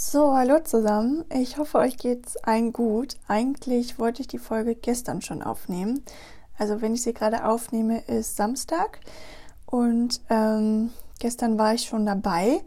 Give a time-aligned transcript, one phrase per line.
[0.00, 1.24] So, hallo zusammen.
[1.28, 3.16] Ich hoffe, euch geht's allen gut.
[3.26, 6.04] Eigentlich wollte ich die Folge gestern schon aufnehmen.
[6.56, 9.00] Also, wenn ich sie gerade aufnehme, ist Samstag.
[9.66, 12.62] Und ähm, gestern war ich schon dabei.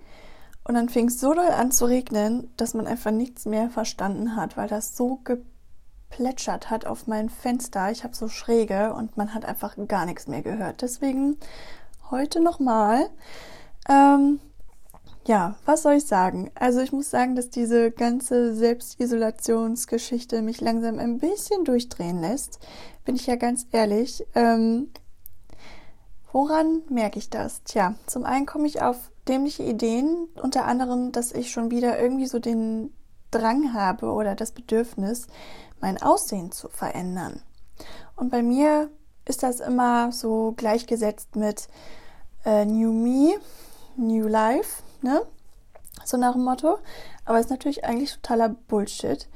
[0.66, 4.36] Und dann fing es so doll an zu regnen, dass man einfach nichts mehr verstanden
[4.36, 7.92] hat, weil das so geplätschert hat auf mein Fenster.
[7.92, 10.82] Ich habe so schräge und man hat einfach gar nichts mehr gehört.
[10.82, 11.38] Deswegen
[12.10, 13.10] heute nochmal.
[13.88, 14.42] Ähm,
[15.26, 16.49] ja, was soll ich sagen?
[16.55, 22.59] Also ich muss sagen, dass diese ganze Selbstisolationsgeschichte mich langsam ein bisschen durchdrehen lässt.
[23.05, 24.26] Bin ich ja ganz ehrlich.
[24.34, 24.90] Ähm,
[26.32, 27.63] woran merke ich das?
[27.63, 32.26] Tja, zum einen komme ich auf dämliche Ideen, unter anderem, dass ich schon wieder irgendwie
[32.26, 32.91] so den
[33.30, 35.27] Drang habe oder das Bedürfnis,
[35.80, 37.41] mein Aussehen zu verändern.
[38.16, 38.90] Und bei mir
[39.26, 41.68] ist das immer so gleichgesetzt mit
[42.44, 43.35] äh, New Me,
[43.96, 45.22] New Life ne?
[46.05, 46.78] So nach dem Motto.
[47.26, 49.27] Aber ist natürlich eigentlich totaler Bullshit.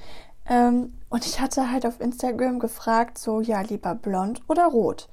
[0.48, 5.10] Ähm, und ich hatte halt auf Instagram gefragt, so, ja, lieber blond oder rot.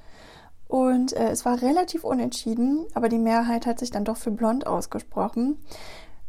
[0.69, 4.67] Und äh, es war relativ unentschieden, aber die Mehrheit hat sich dann doch für blond
[4.67, 5.59] ausgesprochen.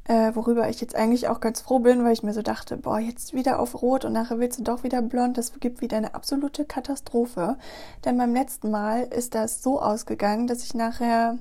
[0.06, 3.00] Äh, worüber ich jetzt eigentlich auch ganz froh bin, weil ich mir so dachte, boah,
[3.00, 5.38] jetzt wieder auf Rot und nachher willst du doch wieder blond.
[5.38, 7.58] Das gibt wieder eine absolute Katastrophe.
[8.04, 11.38] Denn beim letzten Mal ist das so ausgegangen, dass ich nachher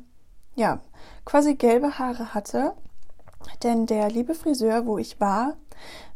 [0.54, 0.80] ja,
[1.24, 2.74] quasi gelbe Haare hatte.
[3.62, 5.56] Denn der liebe Friseur, wo ich war,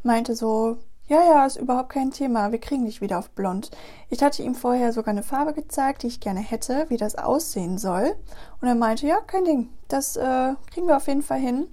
[0.02, 0.78] meinte so,
[1.08, 3.70] ja, ja, ist überhaupt kein Thema, wir kriegen dich wieder auf blond.
[4.10, 7.78] Ich hatte ihm vorher sogar eine Farbe gezeigt, die ich gerne hätte, wie das aussehen
[7.78, 8.16] soll.
[8.60, 11.68] Und er meinte, ja, kein Ding, das äh, kriegen wir auf jeden Fall hin.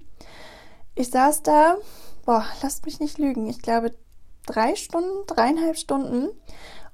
[0.94, 1.76] Ich saß da,
[2.24, 3.92] boah, lasst mich nicht lügen, ich glaube
[4.46, 6.28] drei Stunden, dreieinhalb Stunden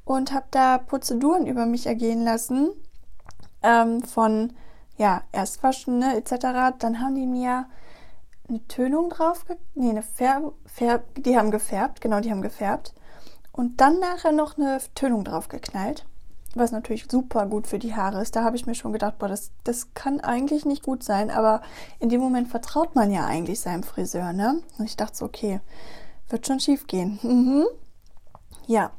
[0.05, 2.71] und habe da Prozeduren über mich ergehen lassen
[3.63, 4.55] ähm, von
[5.01, 6.77] ja, erst waschen, ne, etc.
[6.79, 7.65] Dann haben die mir
[8.47, 12.93] eine Tönung drauf, nee, eine Färb, Färb, die haben gefärbt, genau, die haben gefärbt.
[13.51, 16.05] Und dann nachher noch eine Tönung drauf geknallt,
[16.55, 18.37] was natürlich super gut für die Haare ist.
[18.37, 21.63] Da habe ich mir schon gedacht, boah, das, das kann eigentlich nicht gut sein, aber
[21.99, 24.61] in dem Moment vertraut man ja eigentlich seinem Friseur, ne?
[24.77, 25.61] Und ich dachte so, okay,
[26.29, 27.19] wird schon schief gehen.
[27.23, 27.65] Mhm.
[28.67, 28.91] Ja,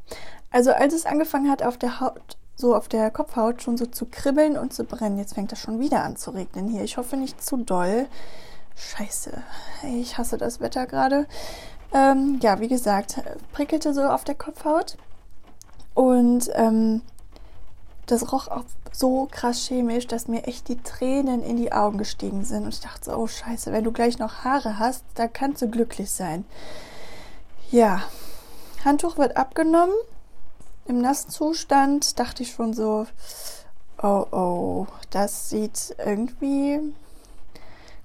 [0.49, 4.05] also als es angefangen hat, auf der Haut so auf der Kopfhaut schon so zu
[4.05, 5.17] kribbeln und zu brennen.
[5.17, 6.83] Jetzt fängt das schon wieder an zu regnen hier.
[6.83, 8.07] Ich hoffe nicht zu doll.
[8.75, 9.31] Scheiße.
[9.83, 11.27] Ich hasse das Wetter gerade.
[11.93, 13.21] Ähm, ja, wie gesagt,
[13.51, 14.97] prickelte so auf der Kopfhaut.
[15.93, 17.01] Und ähm,
[18.05, 18.63] das roch auch
[18.93, 22.63] so krass chemisch, dass mir echt die Tränen in die Augen gestiegen sind.
[22.63, 25.69] Und ich dachte so, oh scheiße, wenn du gleich noch Haare hast, da kannst du
[25.69, 26.45] glücklich sein.
[27.71, 28.03] Ja,
[28.83, 29.93] Handtuch wird abgenommen
[30.85, 33.07] im nassen Zustand dachte ich schon so,
[34.01, 36.79] oh oh, das sieht irgendwie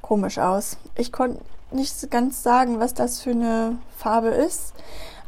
[0.02, 0.76] komisch aus.
[0.94, 4.72] Ich konnte nicht ganz sagen, was das für eine Farbe ist.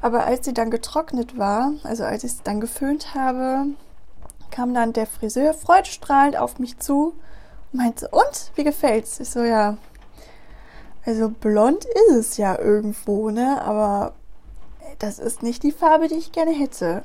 [0.01, 3.67] Aber als sie dann getrocknet war, also als ich es dann geföhnt habe,
[4.51, 7.15] kam dann der Friseur freudestrahlend auf mich zu
[7.73, 9.19] und meinte, und, wie gefällt's?
[9.19, 9.77] Ich so, ja,
[11.05, 13.61] also blond ist es ja irgendwo, ne?
[13.63, 14.13] Aber
[15.01, 17.03] das ist nicht die Farbe, die ich gerne hätte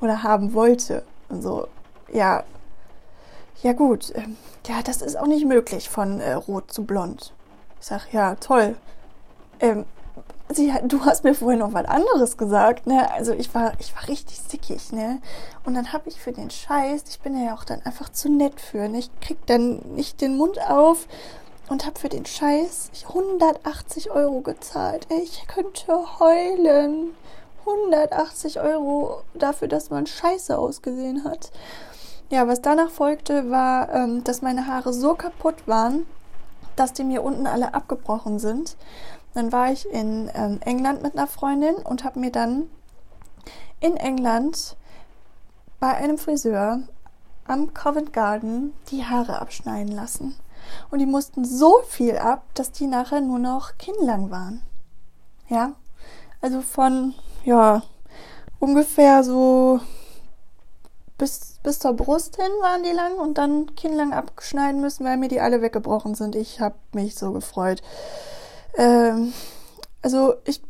[0.00, 1.02] oder haben wollte.
[1.28, 1.68] Und so,
[2.12, 2.44] ja,
[3.62, 7.32] ja gut, ähm, ja, das ist auch nicht möglich von äh, rot zu blond.
[7.80, 8.76] Ich sag, ja, toll.
[9.60, 9.84] Ähm,
[10.52, 13.10] sie, du hast mir vorhin noch was anderes gesagt, ne?
[13.12, 15.20] Also ich war, ich war richtig sickig, ne?
[15.64, 18.60] Und dann habe ich für den Scheiß, ich bin ja auch dann einfach zu nett
[18.60, 18.98] für, ne?
[18.98, 21.06] Ich krieg dann nicht den Mund auf
[21.68, 25.06] und habe für den Scheiß 180 Euro gezahlt.
[25.10, 27.14] Ey, ich könnte heulen.
[27.66, 31.50] 180 Euro dafür, dass man scheiße ausgesehen hat.
[32.30, 36.06] Ja, was danach folgte, war, ähm, dass meine Haare so kaputt waren,
[36.76, 38.76] dass die mir unten alle abgebrochen sind.
[39.34, 42.70] Dann war ich in ähm, England mit einer Freundin und habe mir dann
[43.80, 44.76] in England
[45.80, 46.80] bei einem Friseur
[47.46, 50.34] am Covent Garden die Haare abschneiden lassen.
[50.90, 54.62] Und die mussten so viel ab, dass die nachher nur noch kinnlang waren.
[55.48, 55.72] Ja,
[56.40, 57.82] also von ja,
[58.58, 59.80] ungefähr so
[61.18, 65.28] bis, bis zur Brust hin waren die lang und dann kinnlang abschneiden müssen, weil mir
[65.28, 66.34] die alle weggebrochen sind.
[66.34, 67.82] Ich habe mich so gefreut.
[68.76, 69.32] Ähm,
[70.02, 70.62] also ich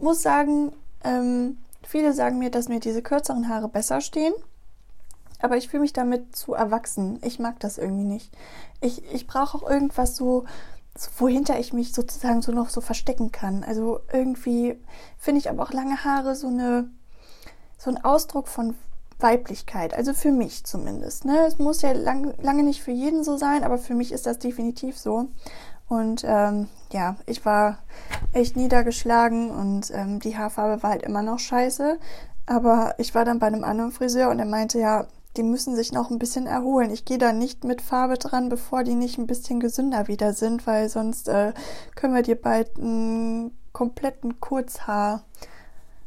[0.00, 4.34] muss sagen, ähm, viele sagen mir, dass mir diese kürzeren Haare besser stehen.
[5.40, 7.18] Aber ich fühle mich damit zu erwachsen.
[7.22, 8.32] Ich mag das irgendwie nicht.
[8.80, 10.44] Ich, ich brauche auch irgendwas so,
[11.18, 13.64] wohinter ich mich sozusagen so noch so verstecken kann.
[13.64, 14.78] Also irgendwie
[15.18, 16.88] finde ich aber auch lange Haare so eine
[17.78, 18.74] so ein Ausdruck von
[19.18, 21.24] Weiblichkeit, also für mich zumindest.
[21.24, 21.38] Ne?
[21.46, 24.38] Es muss ja lang, lange nicht für jeden so sein, aber für mich ist das
[24.38, 25.28] definitiv so.
[25.88, 27.78] Und ähm, ja, ich war
[28.32, 31.98] echt niedergeschlagen und ähm, die Haarfarbe war halt immer noch scheiße.
[32.46, 35.92] Aber ich war dann bei einem anderen Friseur und er meinte, ja, die müssen sich
[35.92, 36.90] noch ein bisschen erholen.
[36.90, 40.66] Ich gehe da nicht mit Farbe dran, bevor die nicht ein bisschen gesünder wieder sind,
[40.66, 41.52] weil sonst äh,
[41.94, 45.24] können wir dir bald einen kompletten Kurzhaar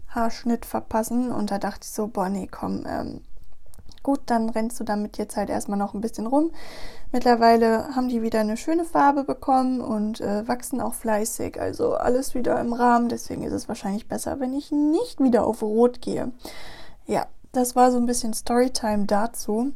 [0.08, 1.32] Haarschnitt verpassen.
[1.32, 3.22] Und da dachte ich so, boah, nee, komm, ähm,
[4.04, 6.52] gut, dann rennst du damit jetzt halt erstmal noch ein bisschen rum.
[7.12, 11.60] Mittlerweile haben die wieder eine schöne Farbe bekommen und äh, wachsen auch fleißig.
[11.60, 13.10] Also alles wieder im Rahmen.
[13.10, 16.32] Deswegen ist es wahrscheinlich besser, wenn ich nicht wieder auf Rot gehe.
[17.06, 19.74] Ja, das war so ein bisschen Storytime dazu.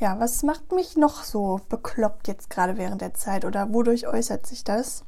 [0.00, 4.46] Ja, was macht mich noch so bekloppt jetzt gerade während der Zeit oder wodurch äußert
[4.46, 5.04] sich das?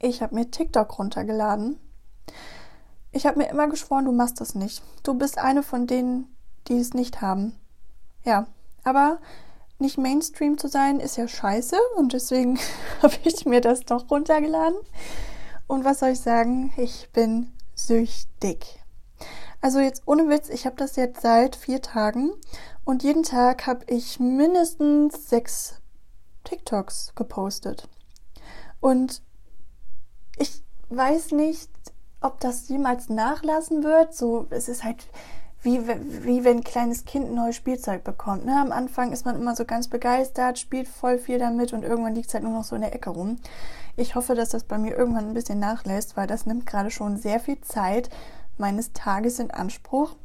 [0.00, 1.78] Ich habe mir TikTok runtergeladen.
[3.10, 4.82] Ich habe mir immer geschworen, du machst das nicht.
[5.02, 6.34] Du bist eine von denen,
[6.68, 7.58] die es nicht haben.
[8.24, 8.46] Ja,
[8.84, 9.18] aber
[9.78, 12.58] nicht Mainstream zu sein ist ja scheiße und deswegen
[13.02, 14.78] habe ich mir das doch runtergeladen.
[15.66, 16.72] Und was soll ich sagen?
[16.76, 18.77] Ich bin süchtig.
[19.60, 22.32] Also jetzt ohne Witz, ich habe das jetzt seit vier Tagen
[22.84, 25.80] und jeden Tag habe ich mindestens sechs
[26.44, 27.88] TikToks gepostet.
[28.80, 29.22] Und
[30.36, 31.70] ich weiß nicht,
[32.20, 34.14] ob das jemals nachlassen wird.
[34.14, 35.08] So, es ist halt
[35.62, 38.44] wie, wie wenn ein kleines Kind ein neues Spielzeug bekommt.
[38.44, 38.56] Ne?
[38.60, 42.28] Am Anfang ist man immer so ganz begeistert, spielt voll viel damit und irgendwann liegt
[42.28, 43.38] es halt nur noch so in der Ecke rum.
[43.96, 47.16] Ich hoffe, dass das bei mir irgendwann ein bisschen nachlässt, weil das nimmt gerade schon
[47.16, 48.08] sehr viel Zeit
[48.58, 50.16] meines Tages in Anspruch.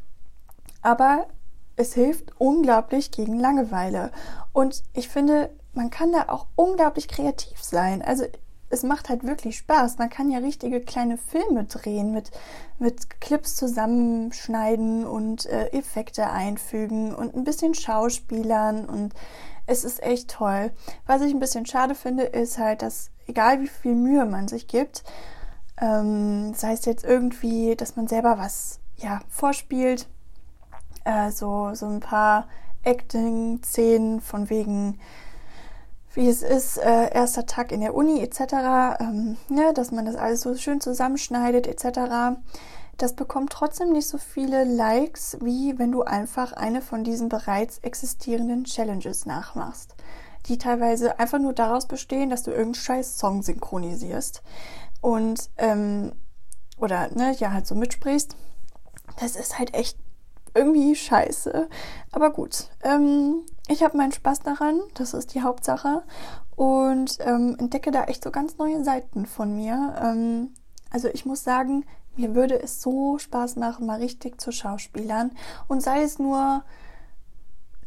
[0.82, 1.28] Aber
[1.76, 4.12] es hilft unglaublich gegen Langeweile.
[4.52, 8.02] Und ich finde, man kann da auch unglaublich kreativ sein.
[8.02, 8.26] Also
[8.70, 9.98] es macht halt wirklich Spaß.
[10.00, 12.32] Man kann ja richtige kleine Filme drehen, mit,
[12.80, 19.14] mit Clips zusammenschneiden und äh, Effekte einfügen und ein bisschen Schauspielern und
[19.66, 20.72] es ist echt toll.
[21.06, 24.68] Was ich ein bisschen schade finde, ist halt, dass egal wie viel Mühe man sich
[24.68, 25.04] gibt,
[25.84, 30.08] ähm, sei es jetzt irgendwie, dass man selber was ja, vorspielt,
[31.04, 32.48] äh, so, so ein paar
[32.84, 35.00] Acting-Szenen von wegen,
[36.14, 38.42] wie es ist, äh, erster Tag in der Uni etc.,
[39.02, 42.38] ähm, ne, dass man das alles so schön zusammenschneidet etc.,
[42.98, 47.80] das bekommt trotzdem nicht so viele Likes, wie wenn du einfach eine von diesen bereits
[47.80, 49.96] existierenden Challenges nachmachst,
[50.46, 54.44] die teilweise einfach nur daraus bestehen, dass du irgendeinen scheiß Song synchronisierst
[55.04, 56.14] und ähm,
[56.78, 58.38] oder ne, ja halt so mitsprichst,
[59.20, 59.98] das ist halt echt
[60.56, 61.68] irgendwie scheiße.
[62.12, 66.04] Aber gut, ähm, ich habe meinen Spaß daran, das ist die Hauptsache
[66.56, 69.94] und ähm, entdecke da echt so ganz neue Seiten von mir.
[70.02, 70.54] Ähm,
[70.90, 71.86] also ich muss sagen,
[72.16, 75.32] mir würde es so Spaß machen, mal richtig zu Schauspielern
[75.68, 76.64] und sei es nur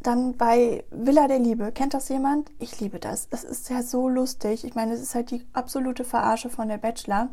[0.06, 2.50] dann bei Villa der Liebe, kennt das jemand?
[2.58, 3.29] Ich liebe das.
[3.31, 4.64] Es ist ja so lustig.
[4.64, 7.31] Ich meine, es ist halt die absolute Verarsche von der Bachelor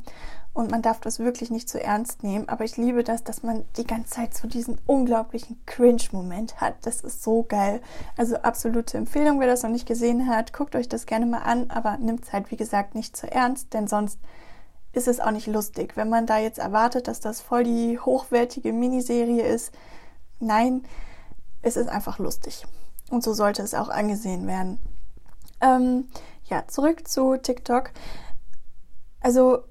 [0.54, 2.50] und man darf das wirklich nicht zu ernst nehmen.
[2.50, 6.76] Aber ich liebe das, dass man die ganze Zeit so diesen unglaublichen Cringe-Moment hat.
[6.84, 7.82] Das ist so geil.
[8.18, 11.70] Also absolute Empfehlung, wer das noch nicht gesehen hat, guckt euch das gerne mal an,
[11.70, 14.20] aber nimmt es halt, wie gesagt, nicht zu ernst, denn sonst
[14.94, 15.98] ist es auch nicht lustig.
[15.98, 19.72] Wenn man da jetzt erwartet, dass das voll die hochwertige Miniserie ist,
[20.40, 20.84] nein,
[21.64, 22.66] es ist einfach lustig.
[23.10, 24.80] Und so sollte es auch angesehen werden.
[25.62, 26.08] Ähm,
[26.46, 27.92] ja, zurück zu TikTok.
[29.22, 29.64] Also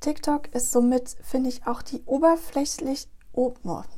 [0.00, 3.52] TikTok ist somit, finde ich, auch die oberflächlich, oh,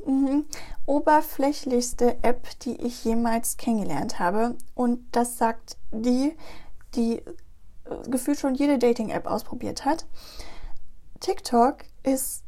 [0.05, 0.41] mm,
[0.85, 4.57] oberflächlichste App, die ich jemals kennengelernt habe.
[4.75, 6.35] Und das sagt die,
[6.95, 10.05] die äh, gefühlt schon jede Dating-App ausprobiert hat.
[11.21, 12.43] TikTok ist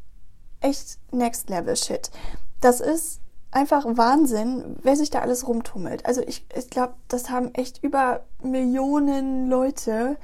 [0.59, 2.11] echt Next Level Shit.
[2.59, 3.21] Das ist
[3.55, 6.05] einfach Wahnsinn, wer sich da alles rumtummelt.
[6.05, 10.17] Also ich, ich glaube, das haben echt über Millionen Leute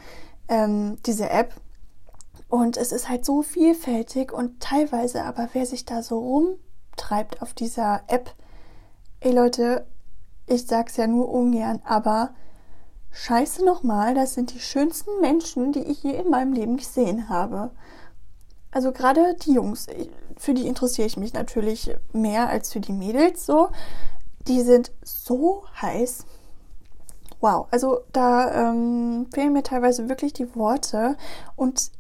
[0.49, 1.53] ähm, diese App.
[2.49, 7.53] Und es ist halt so vielfältig und teilweise aber wer sich da so rumtreibt auf
[7.53, 8.35] dieser App,
[9.21, 9.85] ey Leute,
[10.47, 12.31] ich sag's ja nur ungern, aber
[13.11, 17.71] scheiße nochmal, das sind die schönsten Menschen, die ich je in meinem Leben gesehen habe.
[18.71, 19.87] Also gerade die Jungs,
[20.37, 23.69] für die interessiere ich mich natürlich mehr als für die Mädels so.
[24.47, 26.25] Die sind so heiß.
[27.41, 31.17] Wow, also da ähm, fehlen mir teilweise wirklich die Worte
[31.55, 31.91] und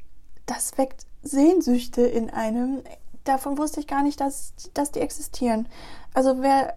[0.45, 2.83] das weckt Sehnsüchte in einem.
[3.23, 5.67] Davon wusste ich gar nicht, dass, dass die existieren.
[6.13, 6.75] Also wer,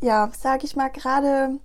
[0.00, 1.58] ja, sage ich mal, gerade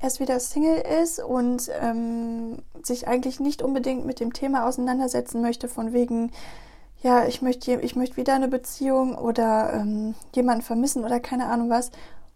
[0.00, 5.68] erst wieder Single ist und ähm, sich eigentlich nicht unbedingt mit dem Thema auseinandersetzen möchte,
[5.68, 6.32] von wegen,
[7.02, 11.70] ja, ich möchte, ich möchte wieder eine Beziehung oder ähm, jemanden vermissen oder keine Ahnung
[11.70, 11.90] was,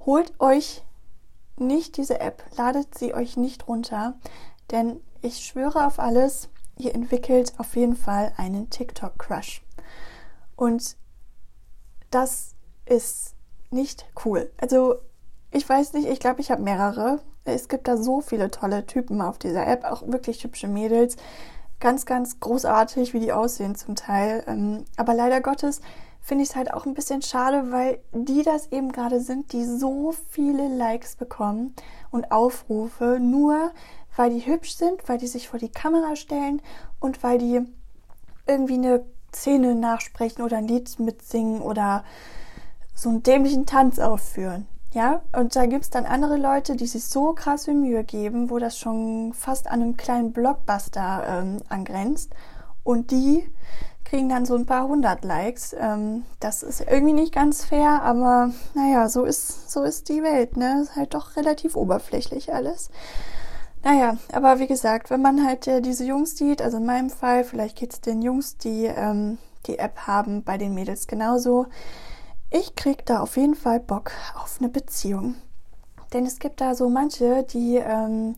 [0.04, 0.82] holt euch
[1.56, 4.14] nicht diese App, ladet sie euch nicht runter.
[4.70, 9.62] Denn ich schwöre auf alles, ihr entwickelt auf jeden Fall einen TikTok-Crush.
[10.56, 10.96] Und
[12.10, 12.54] das
[12.86, 13.34] ist
[13.70, 14.50] nicht cool.
[14.60, 14.96] Also
[15.50, 17.20] ich weiß nicht, ich glaube, ich habe mehrere.
[17.44, 21.16] Es gibt da so viele tolle Typen auf dieser App, auch wirklich hübsche Mädels.
[21.78, 24.44] Ganz, ganz großartig, wie die aussehen zum Teil.
[24.46, 25.80] Ähm, aber leider Gottes
[26.22, 29.64] finde ich es halt auch ein bisschen schade, weil die das eben gerade sind, die
[29.66, 31.74] so viele Likes bekommen
[32.10, 33.72] und Aufrufe, nur
[34.16, 36.62] weil die hübsch sind, weil die sich vor die Kamera stellen
[36.98, 37.60] und weil die
[38.46, 42.04] irgendwie eine Szene nachsprechen oder ein Lied mitsingen oder
[42.94, 44.66] so einen dämlichen Tanz aufführen.
[44.94, 48.48] Ja, und da gibt es dann andere Leute, die sich so krass viel Mühe geben,
[48.48, 52.30] wo das schon fast an einem kleinen Blockbuster ähm, angrenzt.
[52.84, 53.44] Und die
[54.04, 55.74] kriegen dann so ein paar hundert Likes.
[55.76, 60.56] Ähm, das ist irgendwie nicht ganz fair, aber naja, so ist, so ist die Welt,
[60.56, 60.82] ne?
[60.82, 62.88] Ist halt doch relativ oberflächlich alles.
[63.82, 67.42] Naja, aber wie gesagt, wenn man halt äh, diese Jungs sieht, also in meinem Fall,
[67.42, 71.66] vielleicht geht es den Jungs, die ähm, die App haben, bei den Mädels genauso
[72.50, 75.36] ich krieg da auf jeden Fall Bock auf eine Beziehung.
[76.12, 78.36] Denn es gibt da so manche, die ähm,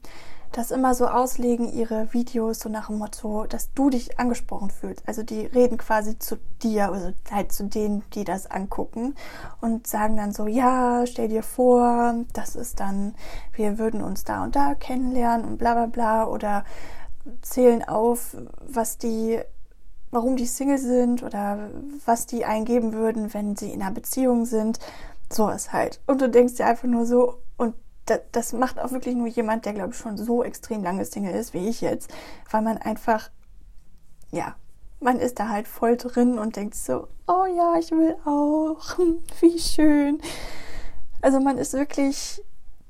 [0.53, 5.03] das immer so auslegen, ihre Videos so nach dem Motto, dass du dich angesprochen fühlst.
[5.07, 9.15] Also die reden quasi zu dir, also halt zu denen, die das angucken
[9.61, 13.15] und sagen dann so, ja, stell dir vor, das ist dann,
[13.53, 16.65] wir würden uns da und da kennenlernen und bla bla bla oder
[17.43, 18.37] zählen auf,
[18.67, 19.41] was die
[20.17, 21.71] warum die Single sind oder
[22.07, 24.79] was die eingeben würden, wenn sie in einer Beziehung sind.
[25.31, 26.01] So ist halt.
[26.07, 27.75] Und du denkst dir einfach nur so, und
[28.07, 31.35] das, das macht auch wirklich nur jemand, der, glaube ich, schon so extrem lange Single
[31.35, 32.11] ist wie ich jetzt,
[32.51, 33.31] weil man einfach,
[34.31, 34.57] ja,
[35.01, 38.99] man ist da halt voll drin und denkt so, oh ja, ich will auch,
[39.41, 40.23] wie schön.
[41.21, 42.43] Also man ist wirklich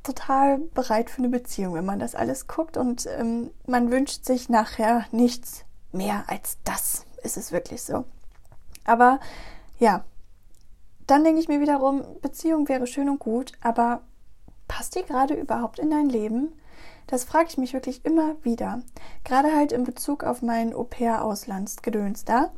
[0.05, 4.49] total bereit für eine Beziehung, wenn man das alles guckt und ähm, man wünscht sich
[4.49, 8.05] nachher nichts mehr als das ist es wirklich so.
[8.85, 9.21] Aber
[9.79, 10.05] ja,
[11.07, 14.03] dann denke ich mir wiederum, Beziehung wäre schön und gut, aber
[14.69, 16.53] passt die gerade überhaupt in dein Leben?
[17.07, 18.83] Das frage ich mich wirklich immer wieder.
[19.23, 22.51] Gerade halt in Bezug auf mein Au-pair-Auslandsgedöns da.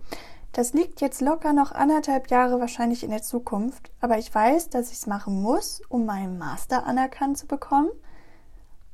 [0.53, 4.91] Das liegt jetzt locker noch anderthalb Jahre wahrscheinlich in der Zukunft, aber ich weiß, dass
[4.91, 7.91] ich es machen muss, um meinen Master anerkannt zu bekommen.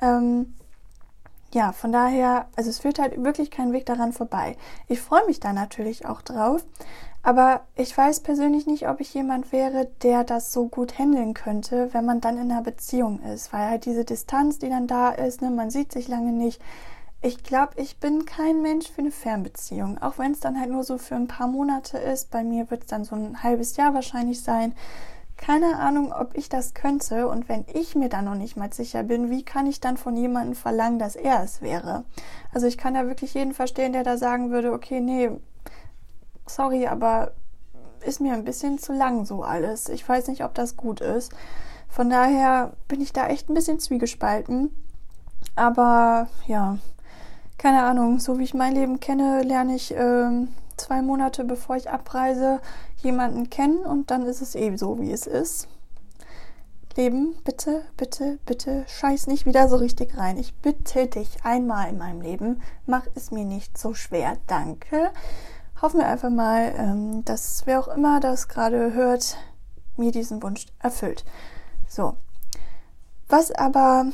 [0.00, 0.54] Ähm,
[1.54, 4.56] ja, von daher, also es führt halt wirklich kein Weg daran vorbei.
[4.88, 6.64] Ich freue mich da natürlich auch drauf,
[7.22, 11.94] aber ich weiß persönlich nicht, ob ich jemand wäre, der das so gut handeln könnte,
[11.94, 15.42] wenn man dann in einer Beziehung ist, weil halt diese Distanz, die dann da ist,
[15.42, 16.60] ne, man sieht sich lange nicht.
[17.22, 20.82] Ich glaube, ich bin kein Mensch für eine Fernbeziehung, auch wenn es dann halt nur
[20.82, 22.30] so für ein paar Monate ist.
[22.30, 24.74] Bei mir wird es dann so ein halbes Jahr wahrscheinlich sein
[25.36, 27.28] keine Ahnung, ob ich das könnte.
[27.28, 30.16] Und wenn ich mir da noch nicht mal sicher bin, wie kann ich dann von
[30.16, 32.04] jemandem verlangen, dass er es wäre?
[32.52, 35.30] Also ich kann da wirklich jeden verstehen, der da sagen würde, okay, nee,
[36.46, 37.32] sorry, aber
[38.04, 39.88] ist mir ein bisschen zu lang so alles.
[39.88, 41.32] Ich weiß nicht, ob das gut ist.
[41.88, 44.70] Von daher bin ich da echt ein bisschen zwiegespalten.
[45.56, 46.78] Aber ja,
[47.58, 50.48] keine Ahnung, so wie ich mein Leben kenne, lerne ich ähm,
[50.84, 52.60] zwei Monate bevor ich abreise
[52.98, 55.68] jemanden kennen und dann ist es eben so, wie es ist.
[56.96, 60.36] Leben, bitte, bitte, bitte, scheiß nicht wieder so richtig rein.
[60.36, 64.36] Ich bitte dich einmal in meinem Leben, mach es mir nicht so schwer.
[64.46, 65.10] Danke.
[65.82, 69.36] Hoffen wir einfach mal, ähm, dass wer auch immer das gerade hört,
[69.96, 71.24] mir diesen Wunsch erfüllt.
[71.88, 72.14] So.
[73.28, 74.06] Was aber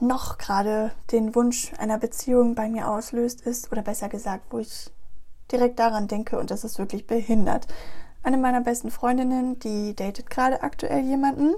[0.00, 4.90] noch gerade den Wunsch einer Beziehung bei mir auslöst, ist, oder besser gesagt, wo ich
[5.52, 7.66] direkt daran denke und das ist wirklich behindert.
[8.22, 11.54] Eine meiner besten Freundinnen, die datet gerade aktuell jemanden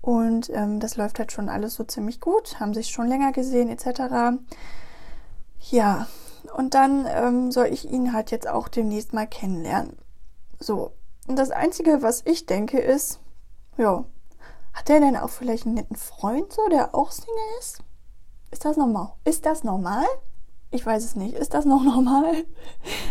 [0.00, 3.68] und ähm, das läuft halt schon alles so ziemlich gut, haben sich schon länger gesehen
[3.68, 4.38] etc.
[5.70, 6.06] Ja,
[6.56, 9.96] und dann ähm, soll ich ihn halt jetzt auch demnächst mal kennenlernen.
[10.58, 10.92] So,
[11.26, 13.20] und das Einzige, was ich denke, ist,
[13.76, 14.04] ja,
[14.72, 17.82] hat der denn auch vielleicht einen netten Freund so, der auch Single ist?
[18.50, 19.12] Ist das normal?
[19.24, 20.06] Ist das normal?
[20.70, 21.34] Ich weiß es nicht.
[21.34, 22.44] Ist das noch normal?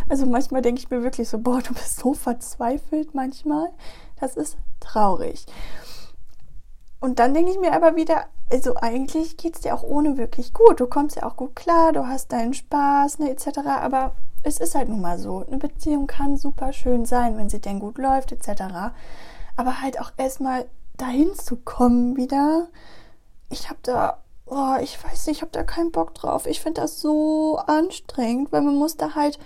[0.10, 3.70] Also manchmal denke ich mir wirklich so, boah, du bist so verzweifelt manchmal.
[4.20, 5.46] Das ist traurig.
[7.00, 10.54] Und dann denke ich mir aber wieder, also eigentlich geht es dir auch ohne wirklich
[10.54, 10.80] gut.
[10.80, 13.60] Du kommst ja auch gut klar, du hast deinen Spaß, ne, etc.
[13.68, 15.46] Aber es ist halt nun mal so.
[15.46, 18.64] Eine Beziehung kann super schön sein, wenn sie denn gut läuft, etc.
[19.56, 20.66] Aber halt auch erstmal
[20.98, 22.70] dahin zu kommen wieder.
[23.50, 26.46] Ich habe da oh, ich weiß nicht, ich habe da keinen Bock drauf.
[26.46, 29.40] Ich finde das so anstrengend, weil man muss da halt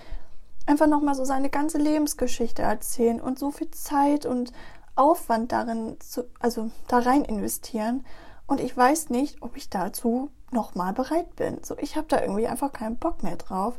[0.66, 4.52] einfach nochmal so seine ganze Lebensgeschichte erzählen und so viel Zeit und
[4.94, 8.04] Aufwand darin zu, also da rein investieren.
[8.46, 11.58] Und ich weiß nicht, ob ich dazu nochmal bereit bin.
[11.62, 13.78] So, ich habe da irgendwie einfach keinen Bock mehr drauf.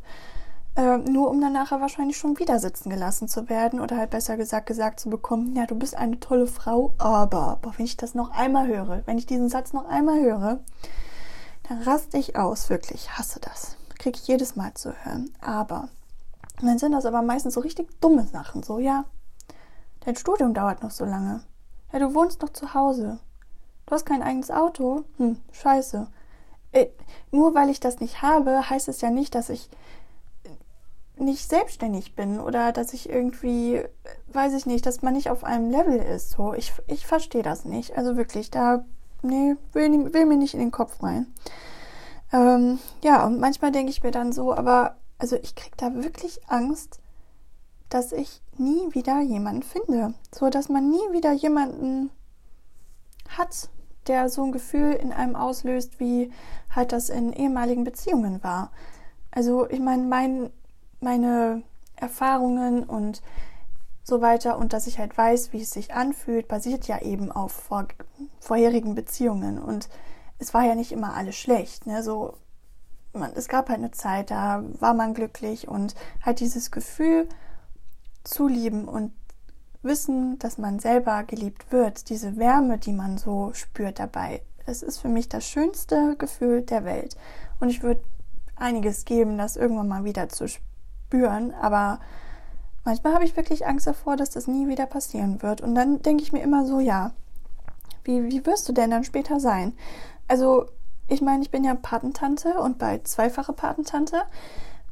[0.75, 4.37] Äh, nur um dann nachher wahrscheinlich schon wieder sitzen gelassen zu werden oder halt besser
[4.37, 8.15] gesagt gesagt zu bekommen, ja, du bist eine tolle Frau, aber, boah, wenn ich das
[8.15, 10.59] noch einmal höre, wenn ich diesen Satz noch einmal höre,
[11.63, 13.77] dann raste ich aus, wirklich, hasse das.
[13.99, 15.33] Kriege ich jedes Mal zu hören.
[15.41, 15.89] Aber,
[16.61, 19.05] dann sind das aber meistens so richtig dumme Sachen, so, ja,
[20.01, 21.43] dein Studium dauert noch so lange.
[21.91, 23.19] Ja, du wohnst noch zu Hause.
[23.85, 25.03] Du hast kein eigenes Auto?
[25.17, 26.07] Hm, scheiße.
[26.71, 26.87] Äh,
[27.31, 29.69] nur weil ich das nicht habe, heißt es ja nicht, dass ich
[31.17, 33.83] nicht selbstständig bin oder dass ich irgendwie,
[34.27, 36.31] weiß ich nicht, dass man nicht auf einem Level ist.
[36.31, 37.97] So, ich, ich verstehe das nicht.
[37.97, 38.85] Also wirklich, da,
[39.23, 41.27] nee, will, will mir nicht in den Kopf rein.
[42.31, 46.41] Ähm, ja, und manchmal denke ich mir dann so, aber, also ich kriege da wirklich
[46.47, 46.99] Angst,
[47.89, 50.13] dass ich nie wieder jemanden finde.
[50.33, 52.09] So, dass man nie wieder jemanden
[53.29, 53.69] hat,
[54.07, 56.31] der so ein Gefühl in einem auslöst, wie
[56.69, 58.71] halt das in ehemaligen Beziehungen war.
[59.31, 60.51] Also, ich meine, mein
[61.03, 61.61] meine
[61.95, 63.21] Erfahrungen und
[64.03, 67.51] so weiter und dass ich halt weiß, wie es sich anfühlt, basiert ja eben auf
[67.51, 67.87] vor,
[68.39, 69.89] vorherigen Beziehungen und
[70.39, 72.03] es war ja nicht immer alles schlecht, ne?
[72.03, 72.35] So
[73.13, 77.29] man, es gab halt eine Zeit, da war man glücklich und halt dieses Gefühl
[78.23, 79.13] zu lieben und
[79.83, 84.99] wissen, dass man selber geliebt wird, diese Wärme, die man so spürt dabei, es ist
[84.99, 87.15] für mich das schönste Gefühl der Welt
[87.59, 88.03] und ich würde
[88.55, 90.73] einiges geben, das irgendwann mal wieder zu spüren
[91.13, 91.99] spüren, aber
[92.83, 95.61] manchmal habe ich wirklich Angst davor, dass das nie wieder passieren wird.
[95.61, 97.11] Und dann denke ich mir immer so, ja,
[98.03, 99.73] wie, wie wirst du denn dann später sein?
[100.27, 100.65] Also,
[101.07, 104.23] ich meine, ich bin ja Patentante und bald zweifache Patentante.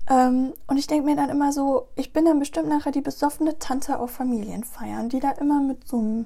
[0.09, 3.59] Ähm, und ich denke mir dann immer so, ich bin dann bestimmt nachher die besoffene
[3.59, 6.25] Tante auf Familienfeiern, die da immer mit so einem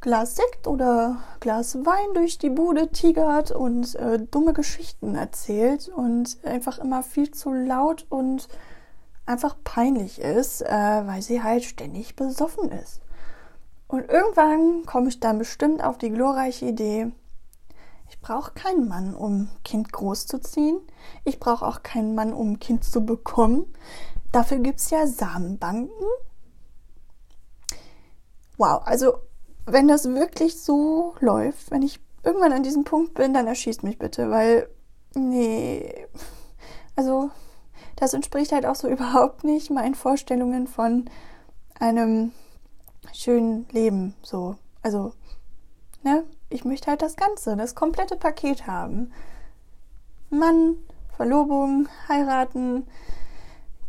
[0.00, 6.38] Glas Sekt oder Glas Wein durch die Bude tigert und äh, dumme Geschichten erzählt und
[6.44, 8.48] einfach immer viel zu laut und
[9.26, 13.00] einfach peinlich ist, äh, weil sie halt ständig besoffen ist.
[13.88, 17.12] Und irgendwann komme ich dann bestimmt auf die glorreiche Idee,
[18.12, 20.82] ich brauche keinen Mann, um Kind großzuziehen.
[21.24, 23.72] Ich brauche auch keinen Mann, um Kind zu bekommen.
[24.32, 26.06] Dafür gibt es ja Samenbanken.
[28.58, 29.14] Wow, also
[29.64, 33.98] wenn das wirklich so läuft, wenn ich irgendwann an diesem Punkt bin, dann erschießt mich
[33.98, 34.68] bitte, weil,
[35.14, 36.06] nee,
[36.96, 37.30] also
[38.02, 41.08] das entspricht halt auch so überhaupt nicht meinen Vorstellungen von
[41.78, 42.32] einem
[43.12, 44.14] schönen Leben.
[44.22, 45.12] So, also,
[46.02, 46.24] ne?
[46.50, 49.12] Ich möchte halt das Ganze, das komplette Paket haben.
[50.28, 50.76] Mann,
[51.16, 52.86] Verlobung, heiraten,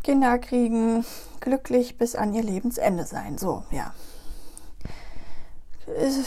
[0.04, 1.04] Kinder kriegen,
[1.41, 3.38] glücklich bis an ihr Lebensende sein.
[3.38, 3.93] So, ja.
[5.88, 6.26] Ist,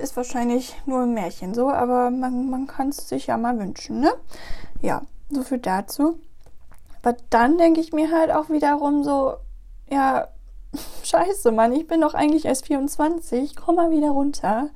[0.00, 4.00] ist wahrscheinlich nur ein Märchen so, aber man, man kann es sich ja mal wünschen,
[4.00, 4.12] ne?
[4.80, 6.18] Ja, so viel dazu.
[7.02, 9.34] Aber dann denke ich mir halt auch wiederum so,
[9.90, 10.28] ja,
[11.02, 14.70] scheiße, Mann, ich bin doch eigentlich erst 24, komm mal wieder runter.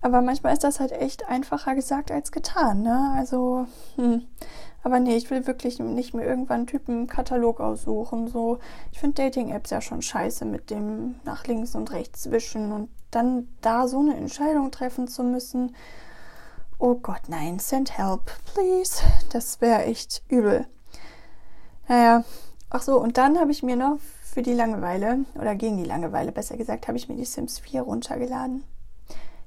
[0.00, 3.12] Aber manchmal ist das halt echt einfacher gesagt als getan, ne?
[3.16, 4.26] Also, hm.
[4.82, 8.28] Aber nee, ich will wirklich nicht mehr irgendwann einen Typen Katalog aussuchen.
[8.28, 8.60] So,
[8.92, 13.48] ich finde Dating-Apps ja schon scheiße mit dem nach links und rechts wischen und dann
[13.62, 15.74] da so eine Entscheidung treffen zu müssen.
[16.78, 19.02] Oh Gott, nein, send help, please.
[19.32, 20.68] Das wäre echt übel.
[21.88, 22.24] Naja,
[22.70, 26.32] ach so, und dann habe ich mir noch für die Langeweile, oder gegen die Langeweile
[26.32, 28.64] besser gesagt, habe ich mir die Sims 4 runtergeladen.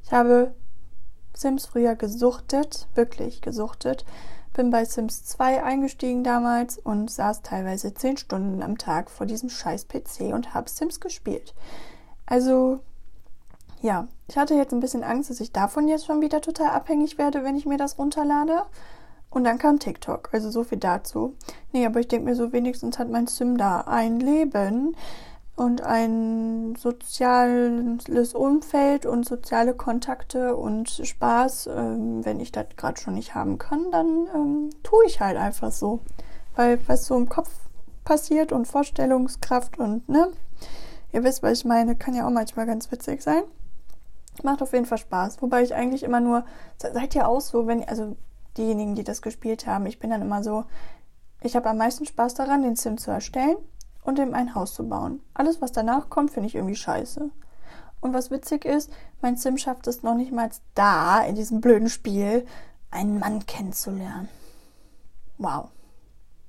[0.03, 0.53] Ich habe
[1.33, 4.05] Sims früher gesuchtet, wirklich gesuchtet.
[4.53, 9.49] Bin bei Sims 2 eingestiegen damals und saß teilweise 10 Stunden am Tag vor diesem
[9.49, 11.53] scheiß PC und habe Sims gespielt.
[12.25, 12.79] Also,
[13.81, 17.17] ja, ich hatte jetzt ein bisschen Angst, dass ich davon jetzt schon wieder total abhängig
[17.17, 18.63] werde, wenn ich mir das runterlade.
[19.29, 21.35] Und dann kam TikTok, also so viel dazu.
[21.71, 24.95] Nee, aber ich denke mir so, wenigstens hat mein Sim da ein Leben
[25.55, 31.67] und ein soziales Umfeld und soziale Kontakte und Spaß.
[31.67, 35.71] Ähm, wenn ich das gerade schon nicht haben kann, dann ähm, tue ich halt einfach
[35.71, 35.99] so.
[36.55, 37.51] Weil was so im Kopf
[38.05, 40.31] passiert und Vorstellungskraft und, ne?
[41.11, 43.43] Ihr wisst, was ich meine, kann ja auch manchmal ganz witzig sein.
[44.43, 45.41] Macht auf jeden Fall Spaß.
[45.41, 46.45] Wobei ich eigentlich immer nur,
[46.77, 48.15] seid ihr auch so, wenn, also
[48.57, 49.85] diejenigen, die das gespielt haben.
[49.85, 50.65] Ich bin dann immer so,
[51.41, 53.57] ich habe am meisten Spaß daran, den Sim zu erstellen
[54.03, 55.21] und ihm ein Haus zu bauen.
[55.33, 57.29] Alles, was danach kommt, finde ich irgendwie scheiße.
[58.01, 61.89] Und was witzig ist, mein Sim schafft es noch nicht mal da, in diesem blöden
[61.89, 62.45] Spiel,
[62.91, 64.29] einen Mann kennenzulernen.
[65.37, 65.69] Wow.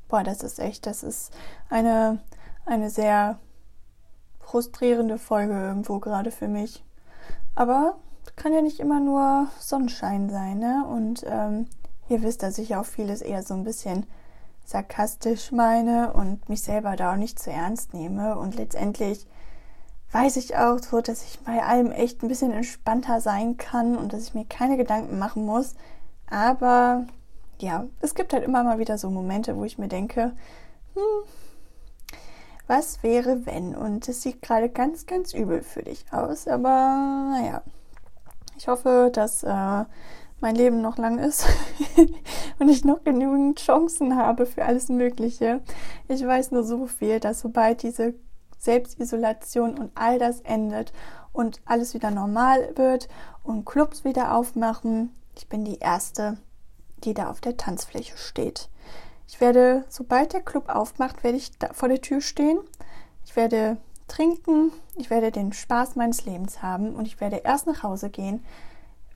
[0.08, 1.32] Boah, das ist echt, das ist
[1.68, 2.20] eine,
[2.66, 3.38] eine sehr
[4.40, 6.84] frustrierende Folge irgendwo gerade für mich.
[7.54, 7.96] Aber
[8.36, 10.84] kann ja nicht immer nur Sonnenschein sein, ne?
[10.88, 11.66] Und ähm,
[12.10, 14.06] ihr wisst, dass ich auch vieles eher so ein bisschen
[14.64, 18.38] sarkastisch meine und mich selber da auch nicht zu ernst nehme.
[18.38, 19.26] Und letztendlich
[20.12, 24.12] weiß ich auch so, dass ich bei allem echt ein bisschen entspannter sein kann und
[24.12, 25.74] dass ich mir keine Gedanken machen muss.
[26.28, 27.06] Aber
[27.58, 30.32] ja, es gibt halt immer mal wieder so Momente, wo ich mir denke,
[30.94, 31.28] hm,
[32.66, 33.74] was wäre wenn?
[33.74, 36.46] Und es sieht gerade ganz, ganz übel für dich aus.
[36.46, 37.62] Aber naja,
[38.56, 39.84] ich hoffe, dass äh,
[40.40, 41.46] mein Leben noch lang ist
[42.58, 45.60] und ich noch genügend Chancen habe für alles Mögliche.
[46.08, 48.14] Ich weiß nur so viel, dass sobald diese
[48.58, 50.92] Selbstisolation und all das endet
[51.32, 53.08] und alles wieder normal wird
[53.42, 56.36] und Clubs wieder aufmachen, ich bin die Erste,
[57.04, 58.68] die da auf der Tanzfläche steht.
[59.26, 62.58] Ich werde, sobald der Club aufmacht, werde ich da vor der Tür stehen.
[63.24, 63.76] Ich werde
[64.08, 68.44] trinken, ich werde den Spaß meines Lebens haben und ich werde erst nach Hause gehen,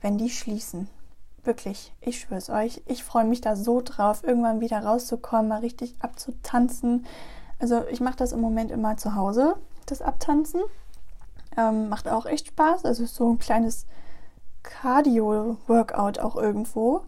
[0.01, 0.87] wenn die schließen.
[1.45, 2.81] Wirklich, ich schwöre es euch.
[2.87, 7.05] Ich freue mich da so drauf, irgendwann wieder rauszukommen, mal richtig abzutanzen.
[7.59, 9.55] Also ich mache das im Moment immer zu Hause,
[9.85, 10.61] das Abtanzen.
[11.55, 12.83] Ähm, macht auch echt Spaß.
[12.85, 13.85] Also so ein kleines
[14.63, 17.01] Cardio-Workout auch irgendwo.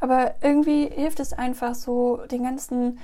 [0.00, 2.98] Aber irgendwie hilft es einfach so, den ganzen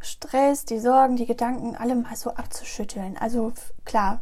[0.00, 3.16] Stress, die Sorgen, die Gedanken alle mal so abzuschütteln.
[3.16, 3.52] Also
[3.84, 4.20] klar,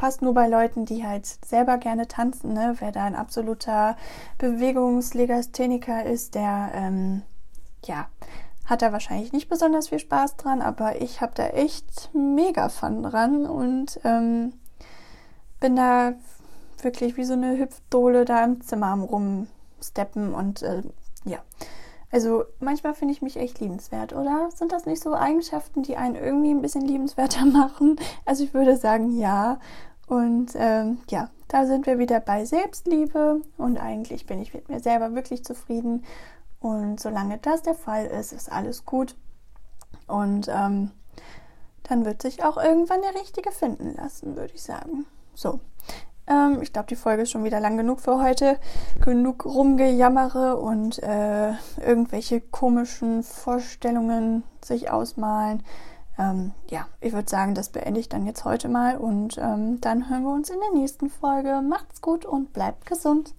[0.00, 2.54] passt nur bei Leuten, die halt selber gerne tanzen.
[2.54, 2.74] Ne?
[2.78, 3.98] Wer da ein absoluter
[4.38, 7.20] Bewegungslegastheniker ist, der ähm,
[7.84, 8.08] ja
[8.64, 13.02] hat da wahrscheinlich nicht besonders viel Spaß dran, aber ich habe da echt mega Fun
[13.02, 14.54] dran und ähm,
[15.58, 16.14] bin da
[16.80, 20.82] wirklich wie so eine Hüpfdohle da im Zimmer am rumsteppen und äh,
[21.26, 21.40] ja.
[22.12, 24.50] Also manchmal finde ich mich echt liebenswert, oder?
[24.54, 27.96] Sind das nicht so Eigenschaften, die einen irgendwie ein bisschen liebenswerter machen?
[28.24, 29.58] Also ich würde sagen, ja.
[30.10, 34.80] Und ähm, ja, da sind wir wieder bei Selbstliebe und eigentlich bin ich mit mir
[34.80, 36.04] selber wirklich zufrieden.
[36.58, 39.14] Und solange das der Fall ist, ist alles gut.
[40.08, 40.90] Und ähm,
[41.84, 45.06] dann wird sich auch irgendwann der Richtige finden lassen, würde ich sagen.
[45.34, 45.60] So,
[46.26, 48.58] ähm, ich glaube, die Folge ist schon wieder lang genug für heute.
[49.04, 51.52] Genug rumgejammere und äh,
[51.86, 55.62] irgendwelche komischen Vorstellungen sich ausmalen.
[56.18, 60.08] Ähm, ja, ich würde sagen, das beende ich dann jetzt heute mal und ähm, dann
[60.10, 61.62] hören wir uns in der nächsten Folge.
[61.62, 63.34] Macht's gut und bleibt gesund.